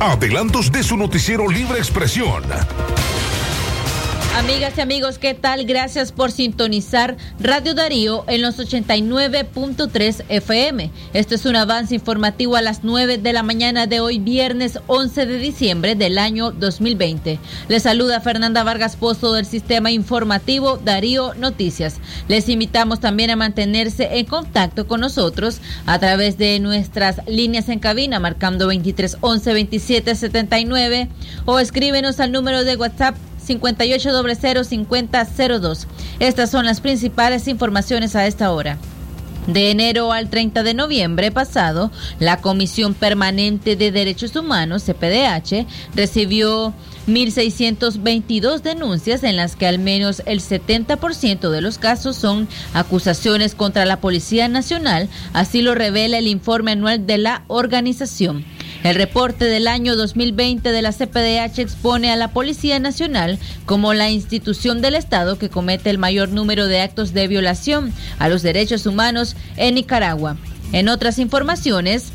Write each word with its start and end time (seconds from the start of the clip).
adelantos 0.00 0.70
de 0.70 0.82
su 0.84 0.96
noticiero 0.96 1.48
Libre 1.48 1.78
Expresión. 1.78 2.44
Amigas 4.38 4.74
y 4.76 4.80
amigos, 4.80 5.18
¿qué 5.18 5.34
tal? 5.34 5.64
Gracias 5.64 6.12
por 6.12 6.30
sintonizar 6.30 7.16
Radio 7.40 7.74
Darío 7.74 8.24
en 8.28 8.40
los 8.40 8.56
89.3 8.60 10.24
FM. 10.28 10.92
Este 11.12 11.34
es 11.34 11.44
un 11.44 11.56
avance 11.56 11.96
informativo 11.96 12.54
a 12.54 12.62
las 12.62 12.84
9 12.84 13.18
de 13.18 13.32
la 13.32 13.42
mañana 13.42 13.88
de 13.88 13.98
hoy, 13.98 14.20
viernes 14.20 14.78
11 14.86 15.26
de 15.26 15.38
diciembre 15.40 15.96
del 15.96 16.18
año 16.18 16.52
2020. 16.52 17.40
Les 17.66 17.82
saluda 17.82 18.20
Fernanda 18.20 18.62
Vargas 18.62 18.94
Pozo 18.94 19.32
del 19.32 19.44
Sistema 19.44 19.90
Informativo 19.90 20.76
Darío 20.76 21.34
Noticias. 21.34 21.96
Les 22.28 22.48
invitamos 22.48 23.00
también 23.00 23.30
a 23.30 23.36
mantenerse 23.36 24.18
en 24.18 24.26
contacto 24.26 24.86
con 24.86 25.00
nosotros 25.00 25.60
a 25.84 25.98
través 25.98 26.38
de 26.38 26.60
nuestras 26.60 27.22
líneas 27.26 27.68
en 27.68 27.80
cabina, 27.80 28.20
marcando 28.20 28.68
23 28.68 29.16
11 29.20 29.52
27 29.52 30.14
79 30.14 31.08
o 31.44 31.58
escríbenos 31.58 32.20
al 32.20 32.30
número 32.30 32.62
de 32.62 32.76
WhatsApp 32.76 33.16
58005002. 33.48 35.86
Estas 36.20 36.50
son 36.50 36.66
las 36.66 36.80
principales 36.80 37.48
informaciones 37.48 38.14
a 38.16 38.26
esta 38.26 38.52
hora. 38.52 38.78
De 39.48 39.70
enero 39.70 40.12
al 40.12 40.28
30 40.28 40.62
de 40.62 40.74
noviembre 40.74 41.32
pasado, 41.32 41.90
la 42.20 42.36
Comisión 42.36 42.92
Permanente 42.92 43.76
de 43.76 43.90
Derechos 43.90 44.36
Humanos, 44.36 44.84
CPDH, 44.84 45.66
recibió 45.94 46.74
1.622 47.06 48.60
denuncias 48.60 49.24
en 49.24 49.36
las 49.36 49.56
que 49.56 49.66
al 49.66 49.78
menos 49.78 50.22
el 50.26 50.40
70% 50.40 51.48
de 51.48 51.62
los 51.62 51.78
casos 51.78 52.16
son 52.16 52.46
acusaciones 52.74 53.54
contra 53.54 53.86
la 53.86 54.02
Policía 54.02 54.48
Nacional, 54.48 55.08
así 55.32 55.62
lo 55.62 55.74
revela 55.74 56.18
el 56.18 56.26
informe 56.26 56.72
anual 56.72 57.06
de 57.06 57.16
la 57.16 57.44
organización. 57.46 58.44
El 58.84 58.94
reporte 58.94 59.46
del 59.46 59.66
año 59.66 59.96
2020 59.96 60.70
de 60.70 60.82
la 60.82 60.92
CPDH 60.92 61.58
expone 61.58 62.12
a 62.12 62.16
la 62.16 62.28
Policía 62.28 62.78
Nacional 62.78 63.38
como 63.66 63.92
la 63.92 64.08
institución 64.08 64.80
del 64.80 64.94
Estado 64.94 65.36
que 65.36 65.50
comete 65.50 65.90
el 65.90 65.98
mayor 65.98 66.28
número 66.28 66.66
de 66.68 66.80
actos 66.80 67.12
de 67.12 67.26
violación 67.26 67.92
a 68.20 68.28
los 68.28 68.42
derechos 68.42 68.86
humanos 68.86 69.34
en 69.56 69.74
Nicaragua. 69.74 70.36
En 70.72 70.88
otras 70.88 71.18
informaciones, 71.18 72.12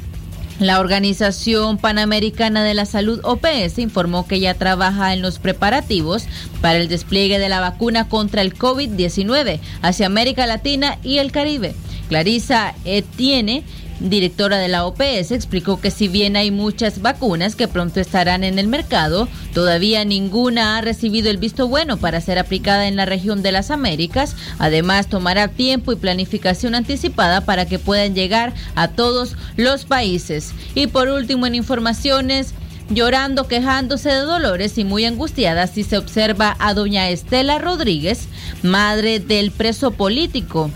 la 0.60 0.80
Organización 0.80 1.78
Panamericana 1.78 2.64
de 2.64 2.76
la 2.76 2.86
Salud 2.86 3.20
OPS 3.24 3.80
informó 3.80 4.26
que 4.26 4.40
ya 4.40 4.54
trabaja 4.54 5.14
en 5.14 5.22
los 5.22 5.40
preparativos 5.40 6.26
para 6.62 6.78
el 6.78 6.88
despliegue 6.88 7.40
de 7.40 7.50
la 7.50 7.60
vacuna 7.60 8.08
contra 8.08 8.42
el 8.42 8.56
COVID-19 8.56 9.60
hacia 9.82 10.06
América 10.06 10.48
Latina 10.48 10.98
y 11.04 11.18
el 11.18 11.32
Caribe. 11.34 11.76
Clarisa 12.14 12.76
Etienne 12.86 13.64
directora 14.00 14.60
de 14.60 14.68
la 14.68 14.86
OPS, 14.86 15.32
explicó 15.32 15.82
que 15.82 15.90
si 15.90 16.08
bien 16.08 16.36
hay 16.36 16.52
muchas 16.52 17.02
vacunas 17.02 17.56
que 17.56 17.68
pronto 17.68 18.00
estarán 18.00 18.44
en 18.44 18.60
el 18.60 18.68
mercado, 18.68 19.28
todavía 19.54 20.06
ninguna 20.06 20.78
ha 20.78 20.82
recibido 20.82 21.32
el 21.32 21.38
visto 21.38 21.68
bueno 21.68 21.98
para 21.98 22.22
ser 22.22 22.38
aplicada 22.38 22.88
en 22.88 22.98
la 22.98 23.06
región 23.06 23.42
de 23.42 23.52
las 23.52 23.72
Américas. 23.72 24.36
Además, 24.60 25.08
tomará 25.08 25.48
tiempo 25.48 25.92
y 25.92 25.96
planificación 25.96 26.76
anticipada 26.76 27.42
para 27.42 27.66
que 27.66 27.80
puedan 27.80 28.14
llegar 28.14 28.54
a 28.76 28.90
todos 28.90 29.36
los 29.58 29.86
países. 29.86 30.54
Y 30.76 30.88
por 30.88 31.08
último, 31.08 31.48
en 31.48 31.56
informaciones, 31.56 32.54
llorando, 32.90 33.48
quejándose 33.48 34.10
de 34.10 34.20
dolores 34.20 34.78
y 34.78 34.84
muy 34.84 35.06
angustiada 35.06 35.66
si 35.66 35.84
se 35.84 35.98
observa 35.98 36.58
a 36.60 36.76
doña 36.76 37.10
Estela 37.10 37.58
Rodríguez, 37.58 38.28
madre 38.62 39.20
del 39.20 39.50
preso 39.50 39.92
político 39.92 40.70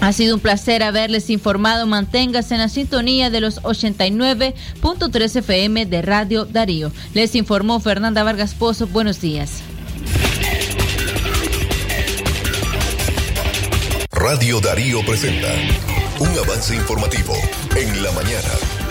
Ha 0.00 0.12
sido 0.12 0.34
un 0.34 0.40
placer 0.40 0.82
haberles 0.82 1.30
informado. 1.30 1.86
Manténgase 1.86 2.54
en 2.54 2.62
la 2.62 2.68
sintonía 2.68 3.30
de 3.30 3.40
los 3.40 3.62
89.3 3.62 5.36
FM 5.36 5.86
de 5.86 6.02
Radio 6.02 6.46
Darío. 6.46 6.90
Les 7.14 7.36
informó 7.36 7.78
Fernanda 7.78 8.24
Vargas 8.24 8.54
Pozo. 8.54 8.88
Buenos 8.88 9.20
días. 9.20 9.62
Radio 14.10 14.60
Darío 14.60 15.04
presenta 15.06 15.46
un 16.18 16.28
avance 16.40 16.74
informativo 16.74 17.34
en 17.76 18.02
la 18.02 18.10
mañana. 18.10 18.81